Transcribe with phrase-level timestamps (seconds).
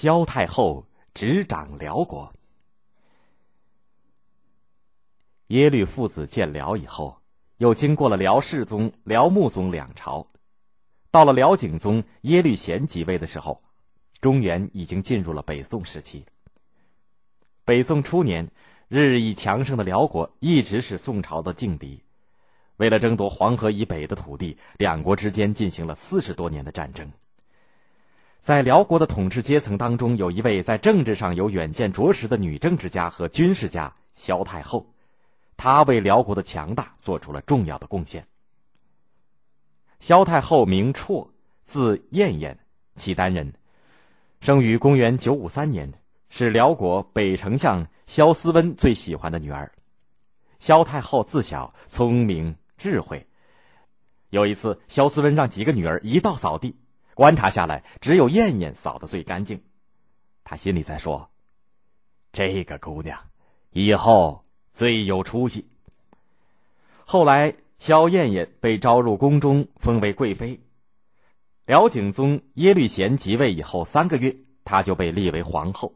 [0.00, 2.32] 萧太后执掌辽国。
[5.48, 7.20] 耶律父子建辽以后，
[7.56, 10.24] 又经过了辽世宗、辽穆宗两朝，
[11.10, 13.60] 到了辽景宗耶律贤即位的时候，
[14.20, 16.24] 中原已经进入了北宋时期。
[17.64, 18.48] 北宋初年，
[18.86, 22.00] 日益强盛的辽国一直是宋朝的劲敌。
[22.76, 27.10] 为了争夺黄河以北的土地，两国之间进行了四十多年的战争。
[28.40, 34.86] 在辽国的统治阶层当中，有一位在政治上有远见卓识的女政治家和军事家萧太后，
[35.56, 38.26] 她为辽国的强大做出了重要的贡献。
[40.00, 41.28] 萧太后名绰，
[41.64, 42.58] 字燕燕，
[42.96, 43.52] 契丹人，
[44.40, 45.92] 生于公元九五三年，
[46.28, 49.70] 是辽国北丞相萧思温最喜欢的女儿。
[50.58, 52.56] 萧太后自小聪明。
[52.78, 53.26] 智慧。
[54.30, 56.76] 有一次，萧思温让几个女儿一道扫地，
[57.18, 59.60] 观察下来，只有燕燕扫得最干净。
[60.44, 61.28] 他心里在说
[62.30, 63.18] ：“这个姑娘
[63.70, 65.68] 以后最有出息。”
[67.04, 70.60] 后来，萧燕燕被招入宫中，封为贵妃。
[71.66, 75.92] 辽景宗耶律贤即位以后三个月，她就被立为皇后。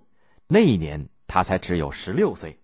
[0.48, 2.58] 那一年，她才只有十六岁。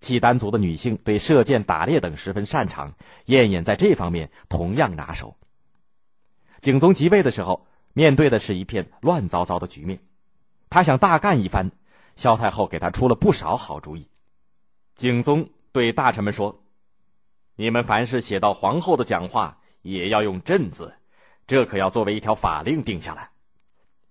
[0.00, 5.36] 契丹族的女性对射箭、打猎等十分擅长，燕燕在这方面同样拿手。
[6.60, 7.66] 景宗即位的时候，
[7.98, 9.98] 面对的是一片乱糟糟的局面，
[10.70, 11.68] 他想大干一番，
[12.14, 14.08] 萧太后给他出了不少好主意。
[14.94, 16.62] 景宗对大臣们说
[17.58, 20.94] ：“你们凡是写到皇后的讲话，也要用朕字，
[21.44, 23.28] 这可要作为一条法令定下来。”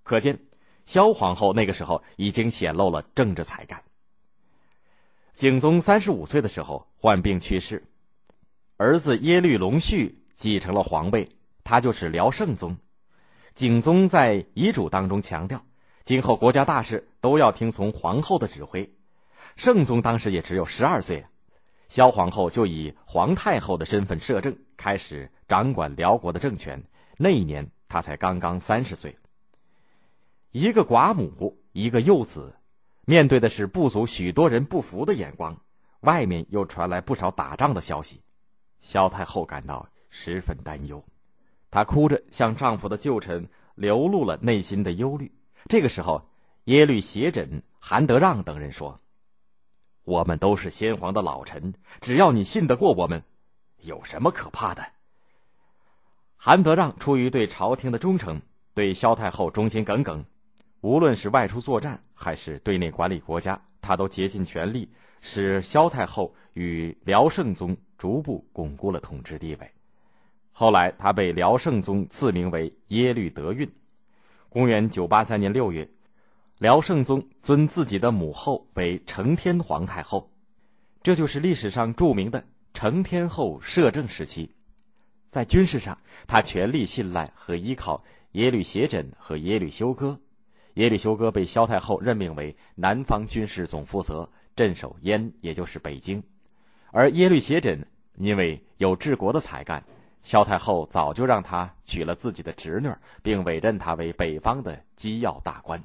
[0.03, 0.37] 可见，
[0.85, 3.81] 萧皇后那个时候已经显露了政治才干。
[5.31, 7.81] 景宗三十五岁的时候患病去世，
[8.75, 11.29] 儿子耶律隆绪继承了皇位，
[11.63, 12.75] 他就是辽圣宗。
[13.57, 15.59] 景宗在遗嘱当中强调，
[16.03, 18.87] 今后国家大事都要听从皇后的指挥。
[19.55, 21.25] 圣宗当时也只有十二岁，
[21.89, 26.79] 萧皇后就以皇太后的身份摄政，开始掌管辽国的政权。
[27.17, 29.17] 那一年他才刚刚三十岁。
[30.51, 32.53] 一个寡母，一个幼子。
[33.05, 35.59] 面对的是部族许多人不服的眼光，
[36.01, 38.21] 外面又传来不少打仗的消息，
[38.81, 41.03] 萧太后感到十分担忧，
[41.69, 45.31] 她哭着向丈夫的旧臣流露了内心的忧虑。
[45.69, 46.29] 这个时候，
[46.65, 48.99] 耶律斜轸、韩德让等人说
[50.05, 53.21] ：“我们都是先皇的老臣，只要你信得过我们，
[53.81, 54.85] 有什么可怕的？”
[56.37, 58.41] 韩德让出于对朝廷的忠诚，
[58.73, 60.23] 对萧太后忠心耿耿。
[60.81, 64.89] 无论是外出作战，还是对内管理国家，他都竭尽全力，
[65.19, 69.71] 使萧太后与辽圣宗逐步巩固了统治地位。
[70.59, 73.71] 后来，他被辽圣宗赐名为耶律德运。
[74.49, 75.87] 公元九八三年六月，
[76.57, 80.31] 辽圣宗尊自己的母后为承天皇太后，
[81.03, 84.51] 这就是历史上著名的承天后摄政时期。
[85.29, 90.19] 在军事上，他全力信赖和依靠耶律斜轸和耶律休哥。
[90.73, 96.23] 耶律休哥被萧太后任命为南方军事总负责，镇守燕，也就是北京。
[96.89, 97.79] 而耶律斜轸
[98.15, 99.83] 因为有治国的才干，
[100.21, 102.89] 萧太后早就让他娶了自己的侄女，
[103.21, 105.81] 并委任他为北方的机要大官。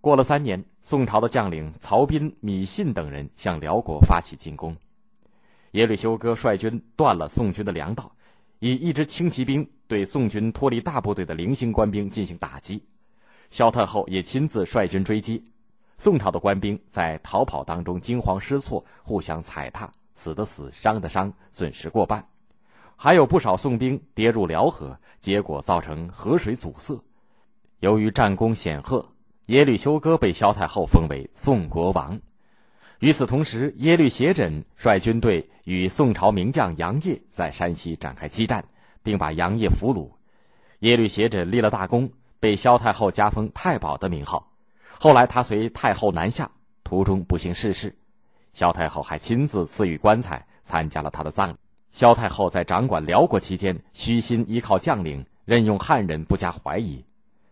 [0.00, 4.76] 过了三年，宋朝的将领曹彬、米信等人向辽国发起进攻，
[5.70, 8.10] 耶律休哥率军断了宋军的粮道，
[8.58, 12.82] 以一支轻骑兵对宋军脱离大部队的零星官兵进行打击。
[13.48, 15.42] 萧太后也亲自率军追击，
[15.96, 22.26] 宋朝的官兵在逃跑当中惊慌失措，互相踩踏，死的死，伤的伤，损失过半。
[22.96, 27.02] 还有不少宋兵跌入辽河，结果造成河水阻塞。
[27.80, 29.12] 由于战功显赫，
[29.46, 32.20] 耶律休哥被萧太后封为宋国王。
[33.00, 38.64] 与此同时，耶律斜轸率军队与宋朝名将杨业在山西展开激战，
[39.02, 40.10] 并把杨业俘虏。
[40.80, 42.10] 耶律斜轸立了大功。
[42.40, 44.52] 被萧太后加封太保的名号，
[45.00, 46.50] 后来他随太后南下，
[46.82, 47.96] 途中不幸逝世，
[48.52, 51.56] 萧太后还亲自赐予棺材，参加了他的葬礼。
[51.94, 57.00] 萧太后在掌管辽国期间，虚心依靠将领，任用汉人不加怀疑。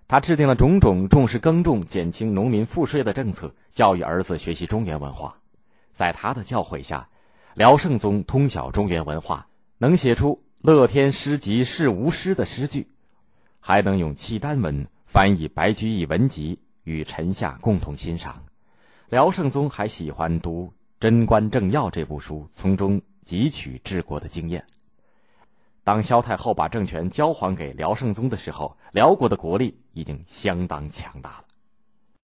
[0.09, 5.33] 他制定了种种重视耕种、减轻农民赋税的政策，教育儿子学习中原文化。
[5.93, 7.09] 在他的教诲下，
[7.55, 9.47] 辽圣宗通晓中原文化，
[9.79, 12.85] 能写出“乐天诗集是无诗”的诗句。
[13.61, 18.43] 还能用契丹文翻译白居易文集与臣下共同欣赏。
[19.09, 20.65] 辽圣宗还喜欢读
[20.99, 24.65] 《贞观政要》这部书，从中汲取治国的经验。
[25.85, 31.45] 当萧太后把政权交还给辽圣宗的时候，辽国的国力已经相当强大了。